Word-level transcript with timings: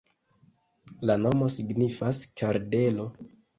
La 1.09 1.17
nomo 1.27 1.51
signifas: 1.57 2.25
kardelo. 2.43 3.09